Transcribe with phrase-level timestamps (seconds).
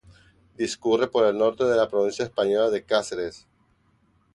[0.61, 3.45] Discurre por el norte de la provincia española de Cáceres.